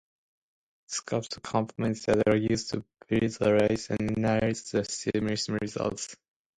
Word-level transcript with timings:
Scopes 0.87 1.37
are 1.37 1.41
components 1.41 2.07
that 2.07 2.27
are 2.27 2.35
used 2.35 2.71
to 2.71 2.83
visualize 3.07 3.91
and 3.91 4.17
analyze 4.17 4.71
the 4.71 4.83
simulation 4.83 5.59
results. 5.61 6.15